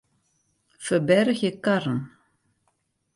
Ferbergje 0.85 1.51
karren. 1.65 1.99